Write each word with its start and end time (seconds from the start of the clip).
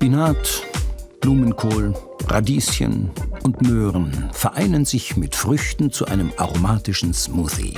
Spinat, 0.00 0.62
Blumenkohl, 1.20 1.92
Radieschen 2.26 3.10
und 3.44 3.60
Möhren 3.60 4.30
vereinen 4.32 4.86
sich 4.86 5.18
mit 5.18 5.34
Früchten 5.34 5.92
zu 5.92 6.06
einem 6.06 6.32
aromatischen 6.38 7.12
Smoothie. 7.12 7.74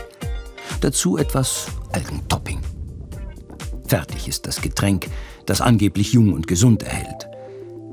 Dazu 0.80 1.18
etwas 1.18 1.66
Algentopping. 1.90 2.60
Fertig 3.88 4.28
ist 4.28 4.46
das 4.46 4.60
Getränk, 4.60 5.08
das 5.46 5.60
angeblich 5.60 6.12
jung 6.12 6.32
und 6.32 6.46
gesund 6.46 6.84
erhält. 6.84 7.26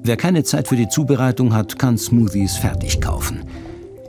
Wer 0.04 0.16
keine 0.16 0.44
Zeit 0.44 0.68
für 0.68 0.76
die 0.76 0.90
Zubereitung 0.90 1.56
hat, 1.56 1.80
kann 1.80 1.98
Smoothies 1.98 2.56
fertig 2.56 3.02
kaufen. 3.02 3.46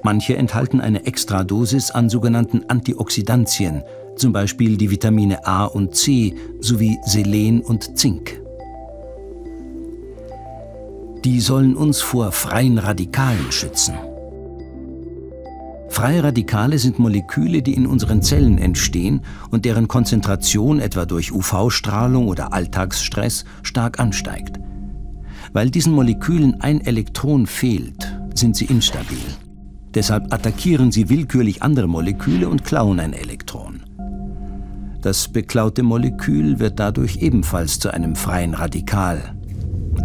Manche 0.02 0.36
enthalten 0.36 0.82
eine 0.82 1.06
Extradosis 1.06 1.92
an 1.92 2.10
sogenannten 2.10 2.68
Antioxidantien, 2.68 3.84
zum 4.16 4.34
Beispiel 4.34 4.76
die 4.76 4.90
Vitamine 4.90 5.46
A 5.46 5.64
und 5.64 5.94
C 5.94 6.34
sowie 6.60 6.98
Selen 7.06 7.62
und 7.62 7.98
Zink. 7.98 8.39
Die 11.24 11.40
sollen 11.40 11.76
uns 11.76 12.00
vor 12.00 12.32
freien 12.32 12.78
Radikalen 12.78 13.52
schützen. 13.52 13.94
Freie 15.90 16.22
Radikale 16.22 16.78
sind 16.78 16.98
Moleküle, 16.98 17.60
die 17.60 17.74
in 17.74 17.86
unseren 17.86 18.22
Zellen 18.22 18.58
entstehen 18.58 19.20
und 19.50 19.64
deren 19.64 19.86
Konzentration 19.86 20.80
etwa 20.80 21.04
durch 21.04 21.32
UV-Strahlung 21.32 22.28
oder 22.28 22.52
Alltagsstress 22.54 23.44
stark 23.62 24.00
ansteigt. 24.00 24.58
Weil 25.52 25.70
diesen 25.70 25.92
Molekülen 25.92 26.60
ein 26.60 26.80
Elektron 26.80 27.46
fehlt, 27.46 28.16
sind 28.34 28.56
sie 28.56 28.66
instabil. 28.66 29.18
Deshalb 29.92 30.32
attackieren 30.32 30.92
sie 30.92 31.10
willkürlich 31.10 31.62
andere 31.62 31.88
Moleküle 31.88 32.48
und 32.48 32.64
klauen 32.64 33.00
ein 33.00 33.12
Elektron. 33.12 33.82
Das 35.02 35.28
beklaute 35.28 35.82
Molekül 35.82 36.60
wird 36.60 36.78
dadurch 36.78 37.16
ebenfalls 37.16 37.78
zu 37.78 37.92
einem 37.92 38.14
freien 38.16 38.54
Radikal. 38.54 39.34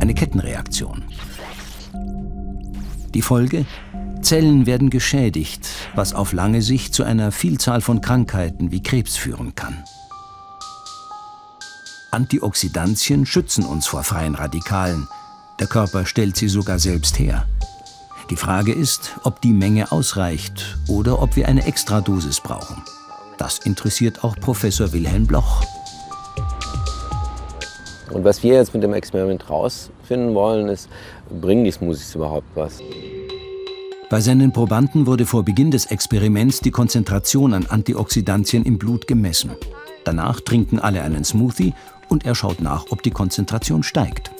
Eine 0.06 0.14
Kettenreaktion. 0.14 1.04
Die 3.16 3.24
Folge? 3.24 3.66
Zellen 4.22 4.68
werden 4.68 4.92
geschädigt, 4.92 5.68
was 5.96 6.14
auf 6.14 6.32
lange 6.32 6.62
Sicht 6.62 6.94
zu 6.94 7.04
einer 7.04 7.32
Vielzahl 7.32 7.82
von 7.82 8.02
Krankheiten 8.02 8.70
wie 8.70 8.84
Krebs 8.84 9.18
führen 9.18 9.56
kann. 9.56 9.84
Antioxidantien 12.12 13.26
schützen 13.26 13.66
uns 13.66 13.88
vor 13.88 14.04
freien 14.04 14.36
Radikalen. 14.36 15.08
Der 15.60 15.66
Körper 15.66 16.06
stellt 16.06 16.38
sie 16.38 16.50
sogar 16.50 16.78
selbst 16.78 17.18
her. 17.18 17.48
Die 18.30 18.36
Frage 18.36 18.74
ist, 18.74 19.16
ob 19.24 19.42
die 19.42 19.54
Menge 19.54 19.92
ausreicht 19.92 20.78
oder 20.88 21.20
ob 21.20 21.36
wir 21.36 21.48
eine 21.48 21.66
Extradosis 21.66 22.42
brauchen. 22.42 22.84
Das 23.40 23.58
interessiert 23.58 24.24
auch 24.24 24.36
Professor 24.36 24.94
Wilhelm 24.94 25.26
Bloch. 25.26 25.64
Und 28.12 28.24
was 28.24 28.44
wir 28.44 28.54
jetzt 28.54 28.74
mit 28.74 28.84
dem 28.84 28.94
Experiment 28.94 29.50
rausfinden 30.06 30.36
wollen, 30.36 30.68
ist, 30.68 30.90
bringen 31.42 31.64
die 31.64 31.72
Smoothies 31.72 32.16
überhaupt 32.16 32.48
was? 32.56 32.82
Bei 34.10 34.22
seinen 34.22 34.52
Probanden 34.52 35.08
wurde 35.08 35.26
vor 35.26 35.44
Beginn 35.44 35.72
des 35.72 35.88
Experiments 35.88 36.60
die 36.60 36.72
Konzentration 36.72 37.54
an 37.54 37.66
Antioxidantien 37.66 38.64
im 38.64 38.78
Blut 38.78 39.08
gemessen. 39.08 39.52
Danach 40.04 40.40
trinken 40.42 40.80
alle 40.80 41.02
einen 41.02 41.24
Smoothie 41.24 41.74
und 42.10 42.26
er 42.26 42.36
schaut 42.36 42.62
nach, 42.62 42.86
ob 42.92 43.02
die 43.02 43.10
Konzentration 43.10 43.82
steigt. 43.82 44.32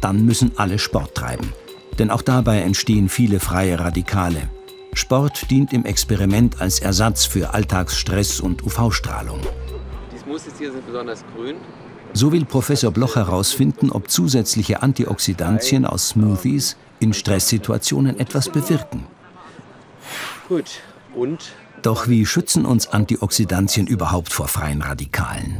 Dann 0.00 0.24
müssen 0.24 0.52
alle 0.56 0.78
Sport 0.78 1.14
treiben, 1.14 1.52
denn 1.98 2.10
auch 2.10 2.22
dabei 2.22 2.60
entstehen 2.60 3.08
viele 3.08 3.38
freie 3.38 3.78
Radikale. 3.78 4.50
Sport 4.92 5.50
dient 5.50 5.72
im 5.72 5.84
Experiment 5.84 6.60
als 6.60 6.80
Ersatz 6.80 7.24
für 7.24 7.54
Alltagsstress 7.54 8.40
und 8.40 8.64
UV-Strahlung. 8.64 9.40
Die 10.12 10.18
Smoothies 10.18 10.54
hier 10.58 10.72
sind 10.72 10.84
besonders 10.86 11.24
grün. 11.34 11.56
So 12.16 12.32
will 12.32 12.46
Professor 12.46 12.90
Bloch 12.90 13.16
herausfinden, 13.16 13.90
ob 13.90 14.10
zusätzliche 14.10 14.82
Antioxidantien 14.82 15.84
aus 15.84 16.08
Smoothies 16.08 16.78
in 16.98 17.12
Stresssituationen 17.12 18.18
etwas 18.18 18.48
bewirken. 18.48 19.04
Gut, 20.48 20.80
und? 21.14 21.52
Doch 21.82 22.08
wie 22.08 22.24
schützen 22.24 22.64
uns 22.64 22.86
Antioxidantien 22.86 23.86
überhaupt 23.86 24.32
vor 24.32 24.48
freien 24.48 24.80
Radikalen? 24.80 25.58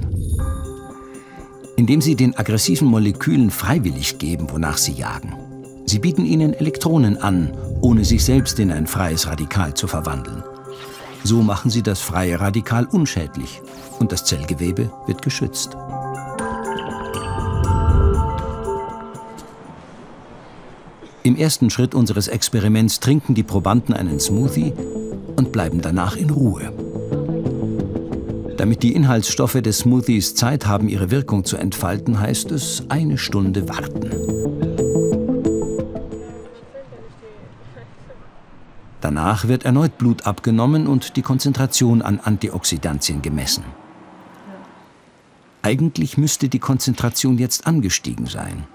Indem 1.76 2.00
sie 2.00 2.16
den 2.16 2.34
aggressiven 2.38 2.88
Molekülen 2.88 3.50
freiwillig 3.50 4.16
geben, 4.16 4.50
wonach 4.50 4.78
sie 4.78 4.92
jagen. 4.92 5.34
Sie 5.84 5.98
bieten 5.98 6.24
ihnen 6.24 6.54
Elektronen 6.54 7.18
an, 7.18 7.52
ohne 7.82 8.02
sich 8.06 8.24
selbst 8.24 8.58
in 8.60 8.72
ein 8.72 8.86
freies 8.86 9.26
Radikal 9.26 9.74
zu 9.74 9.88
verwandeln. 9.88 10.42
So 11.22 11.42
machen 11.42 11.70
sie 11.70 11.82
das 11.82 12.00
freie 12.00 12.40
Radikal 12.40 12.86
unschädlich 12.86 13.60
und 13.98 14.10
das 14.10 14.24
Zellgewebe 14.24 14.90
wird 15.06 15.20
geschützt. 15.20 15.76
Im 21.26 21.34
ersten 21.34 21.70
Schritt 21.70 21.96
unseres 21.96 22.28
Experiments 22.28 23.00
trinken 23.00 23.34
die 23.34 23.42
Probanden 23.42 23.92
einen 23.92 24.20
Smoothie 24.20 24.72
und 25.34 25.50
bleiben 25.50 25.80
danach 25.80 26.14
in 26.14 26.30
Ruhe. 26.30 26.72
Damit 28.56 28.84
die 28.84 28.94
Inhaltsstoffe 28.94 29.60
des 29.60 29.78
Smoothies 29.78 30.36
Zeit 30.36 30.68
haben, 30.68 30.88
ihre 30.88 31.10
Wirkung 31.10 31.44
zu 31.44 31.56
entfalten, 31.56 32.20
heißt 32.20 32.52
es 32.52 32.84
eine 32.90 33.18
Stunde 33.18 33.68
warten. 33.68 34.08
Danach 39.00 39.48
wird 39.48 39.64
erneut 39.64 39.98
Blut 39.98 40.28
abgenommen 40.28 40.86
und 40.86 41.16
die 41.16 41.22
Konzentration 41.22 42.02
an 42.02 42.20
Antioxidantien 42.20 43.20
gemessen. 43.20 43.64
Eigentlich 45.62 46.18
müsste 46.18 46.48
die 46.48 46.60
Konzentration 46.60 47.36
jetzt 47.36 47.66
angestiegen 47.66 48.26
sein. 48.26 48.68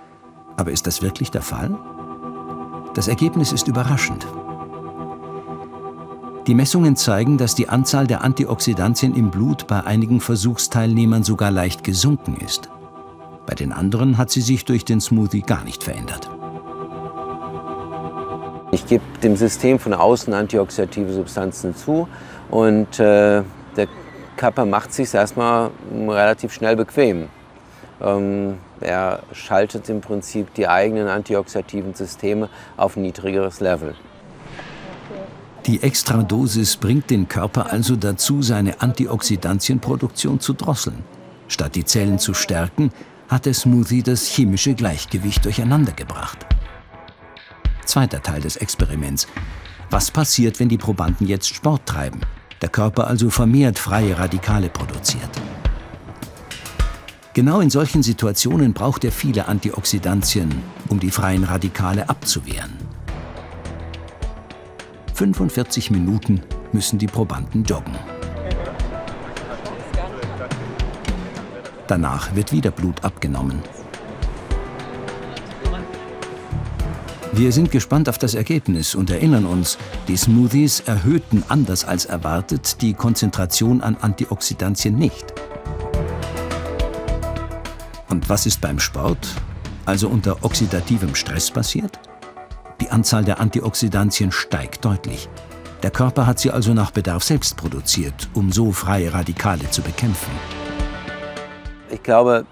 Aber 0.57 0.71
ist 0.71 0.85
das 0.85 1.01
wirklich 1.01 1.31
der 1.31 1.43
Fall? 1.43 1.79
Das 2.93 3.07
Ergebnis 3.07 3.53
ist 3.53 3.69
überraschend. 3.69 4.27
Die 6.47 6.55
Messungen 6.55 6.97
zeigen, 6.97 7.37
dass 7.37 7.55
die 7.55 7.69
Anzahl 7.69 8.05
der 8.05 8.21
Antioxidantien 8.23 9.15
im 9.15 9.31
Blut 9.31 9.67
bei 9.67 9.85
einigen 9.85 10.19
Versuchsteilnehmern 10.19 11.23
sogar 11.23 11.51
leicht 11.51 11.85
gesunken 11.85 12.35
ist. 12.35 12.69
Bei 13.45 13.55
den 13.55 13.71
anderen 13.71 14.17
hat 14.17 14.29
sie 14.29 14.41
sich 14.41 14.65
durch 14.65 14.83
den 14.83 14.99
Smoothie 14.99 15.41
gar 15.41 15.63
nicht 15.63 15.83
verändert. 15.83 16.29
Ich 18.71 18.85
gebe 18.85 19.03
dem 19.23 19.37
System 19.37 19.79
von 19.79 19.93
außen 19.93 20.33
antioxidative 20.33 21.13
Substanzen 21.13 21.75
zu 21.75 22.09
und 22.49 22.99
äh, 22.99 23.43
der 23.77 23.87
Körper 24.35 24.65
macht 24.65 24.93
sich 24.93 25.13
erstmal 25.13 25.71
relativ 25.93 26.53
schnell 26.53 26.75
bequem. 26.75 27.29
Ähm, 28.01 28.55
er 28.81 29.23
schaltet 29.33 29.89
im 29.89 30.01
Prinzip 30.01 30.53
die 30.53 30.67
eigenen 30.67 31.07
antioxidativen 31.07 31.93
Systeme 31.93 32.49
auf 32.77 32.97
niedrigeres 32.97 33.59
Level. 33.59 33.95
Die 35.65 35.83
Extradosis 35.83 36.75
bringt 36.77 37.09
den 37.11 37.27
Körper 37.27 37.71
also 37.71 37.95
dazu, 37.95 38.41
seine 38.41 38.81
Antioxidantienproduktion 38.81 40.39
zu 40.39 40.53
drosseln. 40.53 41.03
Statt 41.47 41.75
die 41.75 41.85
Zellen 41.85 42.17
zu 42.17 42.33
stärken, 42.33 42.91
hat 43.29 43.45
der 43.45 43.53
Smoothie 43.53 44.01
das 44.01 44.25
chemische 44.25 44.73
Gleichgewicht 44.73 45.45
durcheinandergebracht. 45.45 46.45
Zweiter 47.85 48.21
Teil 48.21 48.41
des 48.41 48.57
Experiments. 48.57 49.27
Was 49.89 50.09
passiert, 50.09 50.59
wenn 50.59 50.69
die 50.69 50.77
Probanden 50.77 51.27
jetzt 51.27 51.53
Sport 51.53 51.85
treiben? 51.85 52.21
Der 52.61 52.69
Körper 52.69 53.07
also 53.07 53.29
vermehrt 53.29 53.79
freie 53.79 54.17
Radikale 54.17 54.69
produziert. 54.69 55.29
Genau 57.33 57.61
in 57.61 57.69
solchen 57.69 58.03
Situationen 58.03 58.73
braucht 58.73 59.05
er 59.05 59.11
viele 59.11 59.47
Antioxidantien, 59.47 60.53
um 60.89 60.99
die 60.99 61.11
freien 61.11 61.45
Radikale 61.45 62.09
abzuwehren. 62.09 62.77
45 65.13 65.91
Minuten 65.91 66.41
müssen 66.73 66.99
die 66.99 67.07
Probanden 67.07 67.63
joggen. 67.63 67.95
Danach 71.87 72.35
wird 72.35 72.51
wieder 72.51 72.71
Blut 72.71 73.03
abgenommen. 73.05 73.61
Wir 77.31 77.53
sind 77.53 77.71
gespannt 77.71 78.09
auf 78.09 78.17
das 78.17 78.33
Ergebnis 78.33 78.93
und 78.93 79.09
erinnern 79.09 79.45
uns, 79.45 79.77
die 80.09 80.17
Smoothies 80.17 80.81
erhöhten 80.81 81.45
anders 81.47 81.85
als 81.85 82.03
erwartet 82.03 82.81
die 82.81 82.93
Konzentration 82.93 83.79
an 83.79 83.95
Antioxidantien 84.01 84.95
nicht. 84.95 85.33
Und 88.11 88.27
was 88.27 88.45
ist 88.45 88.59
beim 88.59 88.77
Sport, 88.77 89.25
also 89.85 90.09
unter 90.09 90.43
oxidativem 90.43 91.15
Stress 91.15 91.49
passiert? 91.49 91.97
Die 92.81 92.89
Anzahl 92.89 93.23
der 93.23 93.39
Antioxidantien 93.39 94.33
steigt 94.33 94.83
deutlich. 94.83 95.29
Der 95.81 95.91
Körper 95.91 96.27
hat 96.27 96.37
sie 96.37 96.51
also 96.51 96.73
nach 96.73 96.91
Bedarf 96.91 97.23
selbst 97.23 97.55
produziert, 97.55 98.27
um 98.33 98.51
so 98.51 98.73
freie 98.73 99.13
Radikale 99.13 99.69
zu 99.69 99.81
bekämpfen. 99.81 100.29
Ich 101.89 102.03
glaube, 102.03 102.45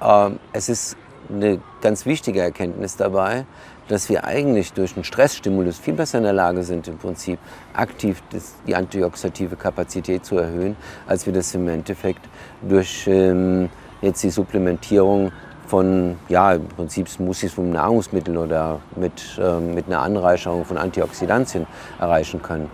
äh, 0.00 0.30
es 0.52 0.68
ist 0.68 0.96
eine 1.32 1.60
ganz 1.80 2.04
wichtige 2.04 2.40
Erkenntnis 2.40 2.96
dabei, 2.96 3.46
dass 3.86 4.08
wir 4.08 4.24
eigentlich 4.24 4.72
durch 4.72 4.96
einen 4.96 5.04
Stressstimulus 5.04 5.78
viel 5.78 5.94
besser 5.94 6.18
in 6.18 6.24
der 6.24 6.32
Lage 6.32 6.64
sind, 6.64 6.88
im 6.88 6.98
Prinzip 6.98 7.38
aktiv 7.72 8.20
die 8.66 8.74
antioxidative 8.74 9.54
Kapazität 9.54 10.24
zu 10.24 10.38
erhöhen, 10.38 10.76
als 11.06 11.24
wir 11.24 11.32
das 11.32 11.54
im 11.54 11.68
Endeffekt 11.68 12.28
durch 12.62 13.06
ähm, 13.06 13.70
jetzt 14.00 14.22
die 14.22 14.30
Supplementierung 14.30 15.32
von 15.66 16.16
ja, 16.28 16.54
im 16.54 16.66
Prinzip 16.66 17.08
Smoothies 17.08 17.52
vom 17.52 17.70
Nahrungsmittel 17.70 18.36
oder 18.36 18.80
mit, 18.96 19.12
äh, 19.38 19.60
mit 19.60 19.86
einer 19.86 20.00
Anreicherung 20.00 20.64
von 20.64 20.78
Antioxidantien 20.78 21.66
erreichen 22.00 22.42
können. 22.42 22.70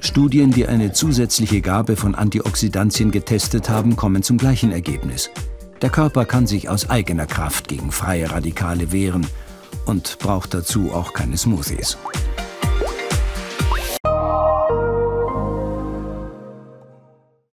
Studien, 0.00 0.52
die 0.52 0.66
eine 0.66 0.92
zusätzliche 0.92 1.60
Gabe 1.60 1.96
von 1.96 2.14
Antioxidantien 2.14 3.10
getestet 3.10 3.68
haben, 3.68 3.96
kommen 3.96 4.22
zum 4.22 4.38
gleichen 4.38 4.70
Ergebnis. 4.70 5.30
Der 5.82 5.90
Körper 5.90 6.24
kann 6.24 6.46
sich 6.46 6.68
aus 6.68 6.88
eigener 6.88 7.26
Kraft 7.26 7.68
gegen 7.68 7.90
freie 7.90 8.30
Radikale 8.30 8.92
wehren 8.92 9.26
und 9.84 10.18
braucht 10.18 10.54
dazu 10.54 10.92
auch 10.92 11.12
keine 11.12 11.36
Smoothies. 11.36 11.98